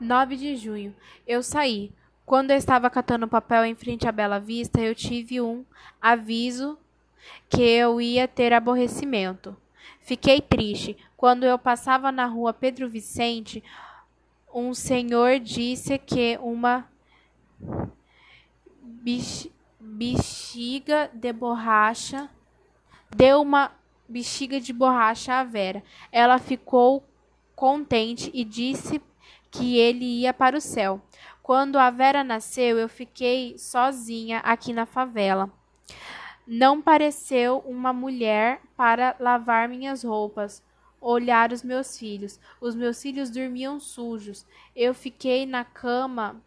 [0.00, 0.94] 9 de junho.
[1.26, 1.92] Eu saí.
[2.24, 5.64] Quando eu estava catando papel em frente à Bela Vista, eu tive um
[6.00, 6.78] aviso
[7.48, 9.56] que eu ia ter aborrecimento.
[10.00, 10.96] Fiquei triste.
[11.16, 13.62] Quando eu passava na rua Pedro Vicente,
[14.54, 16.88] um senhor disse que uma
[19.90, 22.30] bexiga de borracha
[23.14, 23.72] deu uma
[24.08, 25.82] bexiga de borracha à Vera.
[26.12, 27.04] Ela ficou
[27.54, 29.00] contente e disse
[29.50, 31.00] que ele ia para o céu.
[31.42, 35.50] Quando a Vera nasceu, eu fiquei sozinha aqui na favela.
[36.46, 40.62] Não pareceu uma mulher para lavar minhas roupas,
[41.00, 42.38] olhar os meus filhos.
[42.60, 44.46] Os meus filhos dormiam sujos.
[44.74, 46.40] Eu fiquei na cama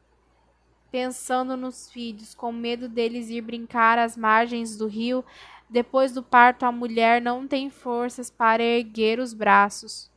[0.92, 5.26] pensando nos filhos, com medo deles ir brincar às margens do rio.
[5.70, 10.13] Depois do parto, a mulher não tem forças para erguer os braços.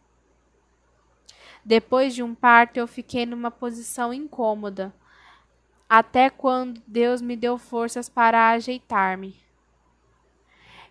[1.67, 4.95] Depois de um parto, eu fiquei numa posição incômoda,
[5.89, 9.35] até quando Deus me deu forças para ajeitar-me.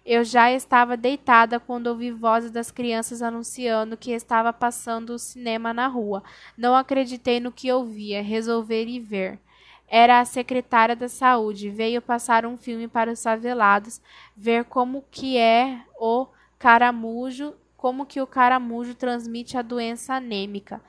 [0.05, 5.73] Eu já estava deitada quando ouvi vozes das crianças anunciando que estava passando o cinema
[5.73, 6.21] na rua.
[6.57, 9.39] Não acreditei no que ouvia, resolvi ir ver.
[9.87, 11.69] Era a secretária da saúde.
[11.69, 14.01] Veio passar um filme para os favelados,
[14.35, 16.27] ver como que é o
[16.59, 20.81] caramujo como que o caramujo transmite a doença anêmica,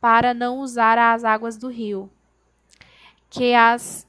[0.00, 2.10] para não usar as águas do rio,
[3.30, 4.06] que as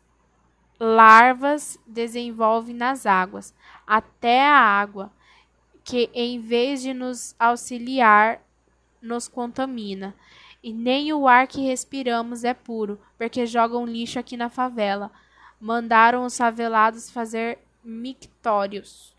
[0.79, 3.53] larvas desenvolvem nas águas,
[3.87, 5.11] até a água,
[5.83, 8.41] que em vez de nos auxiliar,
[9.01, 10.13] nos contamina.
[10.61, 15.11] E nem o ar que respiramos é puro, porque jogam lixo aqui na favela.
[15.61, 19.14] Mandaram os favelados fazer mictórios.